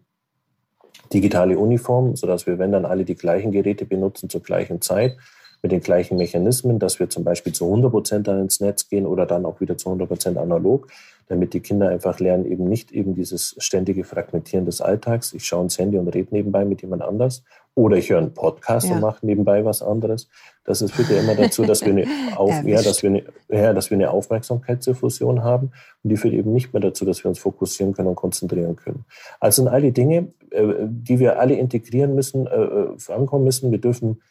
[1.13, 5.17] digitale Uniform, sodass wir, wenn dann alle die gleichen Geräte benutzen zur gleichen Zeit,
[5.61, 9.05] mit den gleichen Mechanismen, dass wir zum Beispiel zu 100 Prozent dann ins Netz gehen
[9.05, 10.87] oder dann auch wieder zu 100 Prozent analog,
[11.27, 15.33] damit die Kinder einfach lernen, eben nicht eben dieses ständige Fragmentieren des Alltags.
[15.33, 17.43] Ich schaue ins Handy und rede nebenbei mit jemand anders
[17.77, 18.95] oder ich höre einen Podcast ja.
[18.95, 20.27] und mache nebenbei was anderes.
[20.63, 23.71] Das ist führt ja immer dazu, dass wir eine, Auf, ja, dass wir eine, ja,
[23.71, 25.71] dass wir eine Aufmerksamkeitsdiffusion haben
[26.03, 29.05] und die führt eben nicht mehr dazu, dass wir uns fokussieren können und konzentrieren können.
[29.39, 33.69] Also sind all die Dinge, äh, die wir alle integrieren müssen, äh, äh, vorankommen müssen.
[33.69, 34.21] Wir dürfen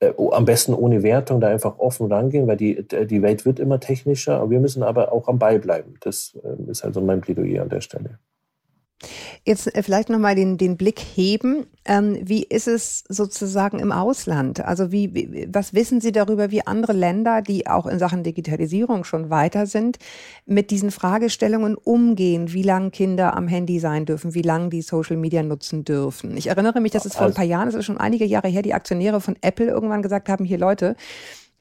[0.00, 3.80] äh, am besten ohne Wertung da einfach offen rangehen, weil die, die Welt wird immer
[3.80, 5.94] technischer, wir müssen aber auch am Ball bleiben.
[6.00, 8.18] Das äh, ist also mein Plädoyer an der Stelle.
[9.44, 11.66] Jetzt äh, vielleicht nochmal den, den Blick heben.
[11.84, 14.64] Ähm, wie ist es sozusagen im Ausland?
[14.64, 19.04] Also wie, wie, was wissen Sie darüber, wie andere Länder, die auch in Sachen Digitalisierung
[19.04, 19.98] schon weiter sind,
[20.46, 25.16] mit diesen Fragestellungen umgehen, wie lange Kinder am Handy sein dürfen, wie lange die Social
[25.16, 26.36] Media nutzen dürfen?
[26.36, 28.62] Ich erinnere mich, dass es vor ein paar Jahren, das ist schon einige Jahre her,
[28.62, 30.96] die Aktionäre von Apple irgendwann gesagt haben, hier Leute,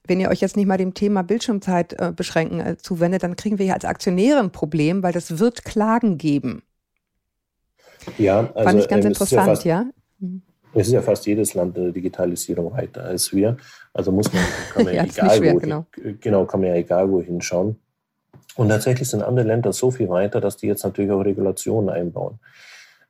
[0.08, 3.58] wenn ihr euch jetzt nicht mal dem Thema Bildschirmzeit äh, beschränken äh, zuwendet, dann kriegen
[3.58, 6.62] wir hier als Aktionäre ein Problem, weil das wird Klagen geben.
[8.18, 9.86] Ja, also, Fand ich ganz ähm, interessant, ja, fast, ja.
[10.20, 10.42] Mhm.
[10.74, 13.56] Es ist ja fast jedes Land in der Digitalisierung weiter als wir.
[13.94, 15.86] Also muss man, kann man ja, egal schwer, wo, genau.
[16.20, 17.80] genau, kann man ja egal wo hinschauen.
[18.56, 22.40] Und tatsächlich sind andere Länder so viel weiter, dass die jetzt natürlich auch Regulationen einbauen.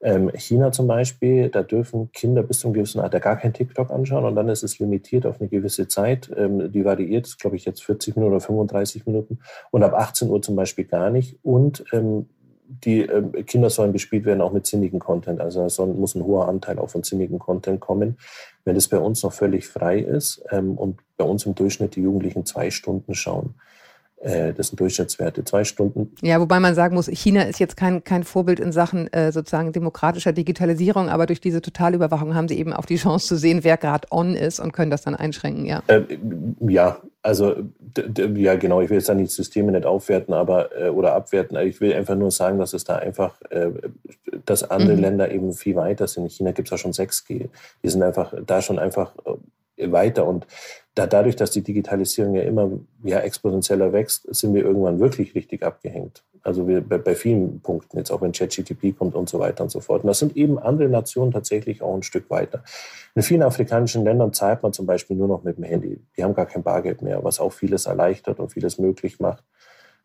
[0.01, 4.25] Ähm, China zum Beispiel, da dürfen Kinder bis zum gewissen Alter gar kein TikTok anschauen
[4.25, 6.29] und dann ist es limitiert auf eine gewisse Zeit.
[6.35, 9.39] Ähm, die variiert, glaube ich, jetzt 40 Minuten oder 35 Minuten
[9.71, 11.39] und ab 18 Uhr zum Beispiel gar nicht.
[11.41, 12.27] Und ähm,
[12.67, 15.39] die äh, Kinder sollen bespielt werden auch mit sinnigen Content.
[15.39, 18.17] Also es muss ein hoher Anteil auch von sinnigen Content kommen.
[18.63, 22.01] Wenn das bei uns noch völlig frei ist ähm, und bei uns im Durchschnitt die
[22.01, 23.55] Jugendlichen zwei Stunden schauen,
[24.17, 26.15] das sind Durchschnittswerte, zwei Stunden.
[26.21, 29.71] Ja, wobei man sagen muss, China ist jetzt kein, kein Vorbild in Sachen äh, sozusagen
[29.71, 33.77] demokratischer Digitalisierung, aber durch diese Totalüberwachung haben sie eben auch die Chance zu sehen, wer
[33.77, 35.83] gerade on ist und können das dann einschränken, ja.
[35.87, 36.01] Äh,
[36.59, 37.55] ja, also
[38.35, 41.81] ja genau, ich will jetzt da die Systeme nicht aufwerten, aber äh, oder abwerten, ich
[41.81, 43.71] will einfach nur sagen, dass es da einfach, äh,
[44.45, 45.01] dass andere mhm.
[45.01, 46.23] Länder eben viel weiter sind.
[46.23, 47.49] In China gibt es ja schon 6G.
[47.83, 49.13] Die sind einfach da schon einfach
[49.77, 50.45] äh, weiter und
[50.95, 52.71] da, dadurch, dass die Digitalisierung ja immer
[53.03, 56.23] ja, exponentieller wächst, sind wir irgendwann wirklich richtig abgehängt.
[56.41, 59.71] Also wir, bei, bei vielen Punkten, jetzt auch wenn ChatGTP kommt und so weiter und
[59.71, 60.03] so fort.
[60.03, 62.63] Und das sind eben andere Nationen tatsächlich auch ein Stück weiter.
[63.13, 65.99] In vielen afrikanischen Ländern zahlt man zum Beispiel nur noch mit dem Handy.
[66.15, 69.43] Die haben gar kein Bargeld mehr, was auch vieles erleichtert und vieles möglich macht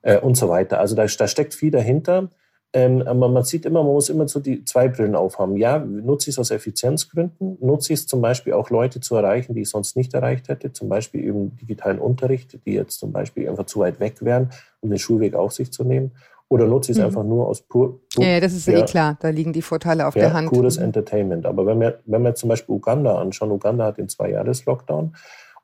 [0.03, 0.81] äh, und so weiter.
[0.81, 2.31] Also da, da steckt viel dahinter.
[2.73, 5.57] Ähm, aber man sieht immer, man muss immer so die zwei Brillen aufhaben.
[5.57, 9.55] Ja, nutze ich es aus Effizienzgründen, nutze ich es zum Beispiel auch Leute zu erreichen,
[9.55, 13.49] die ich sonst nicht erreicht hätte, zum Beispiel eben digitalen Unterricht, die jetzt zum Beispiel
[13.49, 16.13] einfach zu weit weg wären, um den Schulweg auf sich zu nehmen.
[16.49, 17.07] Oder nutze ich es mhm.
[17.07, 20.07] einfach nur aus pur, pur Ja, das ist ja eh klar, da liegen die Vorteile
[20.07, 20.51] auf ja, der Hand.
[20.51, 21.47] Pures Entertainment.
[21.47, 25.15] Aber wenn wir, wenn wir zum Beispiel Uganda anschauen, Uganda hat den Zwei-Jahres-Lockdown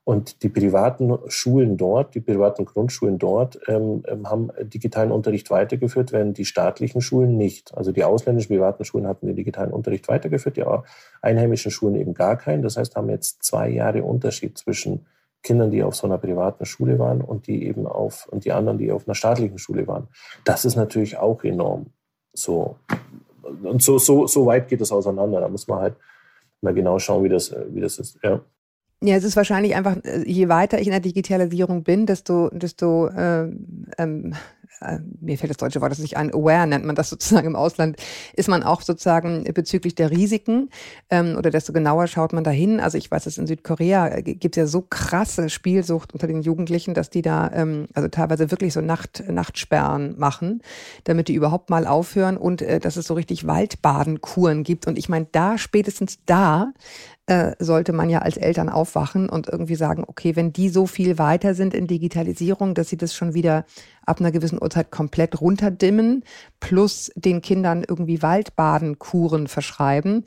[0.06, 6.12] und die privaten Schulen dort, die privaten Grundschulen dort, ähm, ähm, haben digitalen Unterricht weitergeführt,
[6.12, 7.76] während die staatlichen Schulen nicht.
[7.76, 10.64] Also die ausländischen privaten Schulen hatten den digitalen Unterricht weitergeführt, die
[11.22, 12.62] einheimischen Schulen eben gar keinen.
[12.62, 15.06] Das heißt, haben jetzt zwei Jahre Unterschied zwischen
[15.42, 18.78] Kindern, die auf so einer privaten Schule waren und die eben auf und die anderen,
[18.78, 20.06] die auf einer staatlichen Schule waren.
[20.44, 21.86] Das ist natürlich auch enorm.
[22.32, 22.76] So
[23.42, 25.40] und so so so weit geht es auseinander.
[25.40, 25.96] Da muss man halt
[26.60, 28.20] mal genau schauen, wie das wie das ist.
[28.22, 28.40] Ja.
[29.02, 33.08] Ja, es ist wahrscheinlich einfach, äh, je weiter ich in der Digitalisierung bin, desto, desto
[33.08, 33.50] äh,
[33.98, 34.34] ähm,
[34.80, 37.56] äh, mir fällt das deutsche Wort das nicht ein, aware nennt man das sozusagen im
[37.56, 37.96] Ausland,
[38.34, 40.70] ist man auch sozusagen bezüglich der Risiken
[41.10, 42.80] ähm, oder desto genauer schaut man dahin.
[42.80, 46.42] Also ich weiß, dass in Südkorea äh, gibt es ja so krasse Spielsucht unter den
[46.42, 50.62] Jugendlichen, dass die da ähm, also teilweise wirklich so Nacht, Nachtsperren machen,
[51.04, 54.86] damit die überhaupt mal aufhören und äh, dass es so richtig Waldbadenkuren gibt.
[54.86, 56.72] Und ich meine, da spätestens da
[57.26, 61.18] äh, sollte man ja als Eltern aufwachen und irgendwie sagen, okay, wenn die so viel
[61.18, 63.64] weiter sind in Digitalisierung, dass sie das schon wieder
[64.04, 66.22] ab einer gewissen Uhrzeit komplett runterdimmen,
[66.60, 70.24] plus den Kindern irgendwie Waldbadenkuren verschreiben,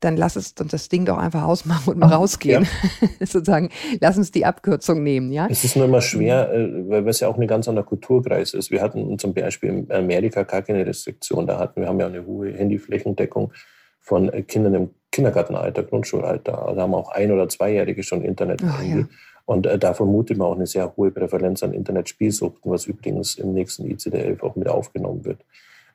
[0.00, 2.66] dann lass es uns das Ding doch einfach ausmachen und mal rausgehen.
[3.00, 3.08] Ja.
[3.26, 5.46] Sozusagen, lass uns die Abkürzung nehmen, ja.
[5.50, 8.70] Es ist nur immer schwer, äh, weil es ja auch ein ganz anderer Kulturkreis ist.
[8.70, 11.46] Wir hatten zum Beispiel in Amerika gar keine Restriktion.
[11.46, 13.52] Da hatten wir haben ja eine hohe Handyflächendeckung
[13.98, 16.66] von äh, Kindern im Kindergartenalter, Grundschulalter.
[16.66, 18.62] Also haben auch ein- oder zweijährige schon Internet.
[18.62, 19.04] Ja.
[19.46, 23.52] Und äh, da vermutet man auch eine sehr hohe Präferenz an Internetspielsuchten, was übrigens im
[23.52, 25.38] nächsten ICD-11 auch mit aufgenommen wird.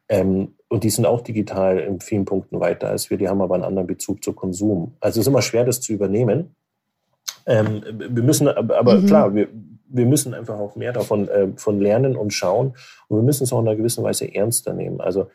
[0.08, 3.18] Ähm, und die sind auch digital in vielen Punkten weiter als wir.
[3.18, 4.94] Die haben aber einen anderen Bezug zu Konsum.
[5.02, 6.56] Also es ist immer schwer, das zu übernehmen.
[7.46, 9.06] Ähm, wir müssen, aber mhm.
[9.06, 9.50] klar, wir,
[9.90, 12.74] wir müssen einfach auch mehr davon äh, von lernen und schauen.
[13.10, 15.02] Und wir müssen es auch in einer gewissen Weise ernster nehmen.
[15.02, 15.28] Also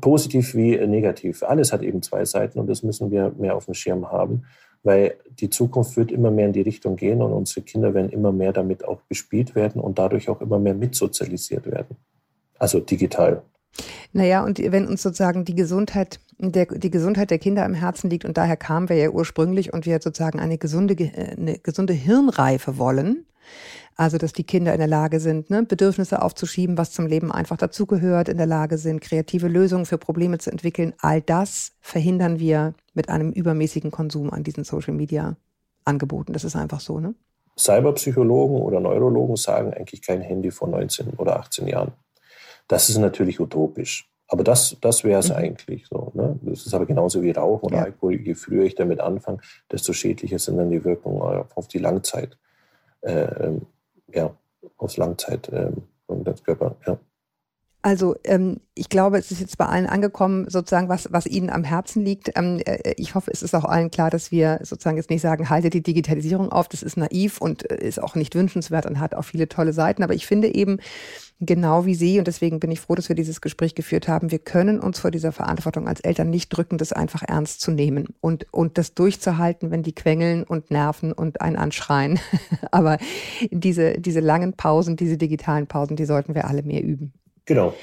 [0.00, 1.42] positiv wie negativ.
[1.42, 4.44] Alles hat eben zwei Seiten und das müssen wir mehr auf dem Schirm haben.
[4.84, 8.32] weil die Zukunft wird immer mehr in die Richtung gehen und unsere Kinder werden immer
[8.32, 11.96] mehr damit auch bespielt werden und dadurch auch immer mehr mitsozialisiert werden.
[12.58, 13.42] Also digital.
[14.12, 18.24] Naja, und wenn uns sozusagen die Gesundheit, der, die Gesundheit der Kinder am Herzen liegt
[18.24, 20.94] und daher kamen wir ja ursprünglich und wir sozusagen eine gesunde,
[21.36, 23.26] eine gesunde Hirnreife wollen,
[23.96, 27.56] also, dass die Kinder in der Lage sind, ne, Bedürfnisse aufzuschieben, was zum Leben einfach
[27.56, 30.94] dazugehört, in der Lage sind, kreative Lösungen für Probleme zu entwickeln.
[30.98, 35.36] All das verhindern wir mit einem übermäßigen Konsum an diesen Social Media
[35.84, 36.32] Angeboten.
[36.32, 37.14] Das ist einfach so, ne?
[37.56, 41.92] Cyberpsychologen oder Neurologen sagen eigentlich kein Handy vor 19 oder 18 Jahren.
[42.66, 44.10] Das ist natürlich utopisch.
[44.26, 45.36] Aber das, das wäre es mhm.
[45.36, 46.10] eigentlich so.
[46.14, 46.38] Ne?
[46.42, 47.82] Das ist aber genauso wie Rauchen oder ja.
[47.84, 48.14] Alkohol.
[48.14, 49.38] Je früher ich damit anfange,
[49.70, 51.20] desto schädlicher sind dann die Wirkungen
[51.54, 52.36] auf die Langzeit.
[53.02, 53.12] Äh,
[53.44, 53.66] ähm,
[54.14, 54.36] ja,
[54.78, 55.82] aus Langzeit ähm,
[56.44, 56.98] Körper, ja.
[57.84, 61.64] Also ähm, ich glaube, es ist jetzt bei allen angekommen, sozusagen, was, was Ihnen am
[61.64, 62.30] Herzen liegt.
[62.34, 65.50] Ähm, äh, ich hoffe, es ist auch allen klar, dass wir sozusagen jetzt nicht sagen,
[65.50, 69.14] halte die Digitalisierung auf, das ist naiv und äh, ist auch nicht wünschenswert und hat
[69.14, 70.02] auch viele tolle Seiten.
[70.02, 70.78] Aber ich finde eben,
[71.40, 74.38] genau wie Sie, und deswegen bin ich froh, dass wir dieses Gespräch geführt haben, wir
[74.38, 78.46] können uns vor dieser Verantwortung als Eltern nicht drücken, das einfach ernst zu nehmen und,
[78.50, 82.18] und das durchzuhalten, wenn die quengeln und nerven und einen anschreien.
[82.70, 82.96] Aber
[83.50, 87.12] diese, diese langen Pausen, diese digitalen Pausen, die sollten wir alle mehr üben.
[87.46, 87.74] Genau.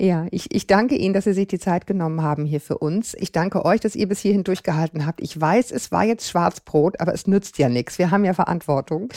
[0.00, 3.14] Ja, ich, ich danke Ihnen, dass Sie sich die Zeit genommen haben hier für uns.
[3.14, 5.20] Ich danke euch, dass ihr bis hierhin durchgehalten habt.
[5.20, 7.96] Ich weiß, es war jetzt Schwarzbrot, aber es nützt ja nichts.
[7.98, 9.08] Wir haben ja Verantwortung.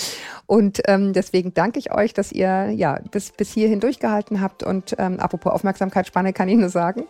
[0.46, 4.62] Und ähm, deswegen danke ich euch, dass ihr ja bis, bis hierhin durchgehalten habt.
[4.62, 7.06] Und ähm, apropos Aufmerksamkeitsspanne kann ich nur sagen.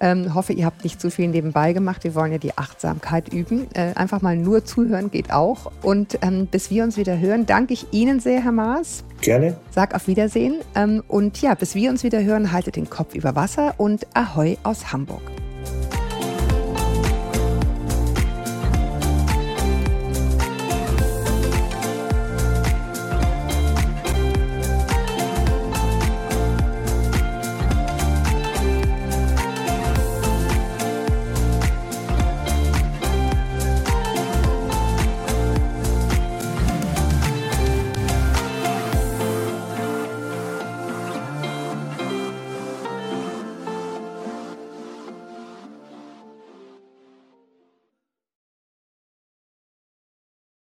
[0.00, 2.04] Ähm, hoffe, ihr habt nicht zu viel nebenbei gemacht.
[2.04, 3.66] Wir wollen ja die Achtsamkeit üben.
[3.74, 5.72] Äh, einfach mal nur zuhören geht auch.
[5.82, 9.04] Und ähm, bis wir uns wieder hören, danke ich Ihnen sehr, Herr Maas.
[9.20, 9.56] Gerne.
[9.70, 10.56] Sag auf Wiedersehen.
[10.74, 14.56] Ähm, und ja, bis wir uns wieder hören, haltet den Kopf über Wasser und Ahoi
[14.62, 15.22] aus Hamburg.